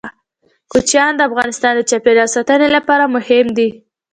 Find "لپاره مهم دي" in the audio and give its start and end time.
2.75-3.69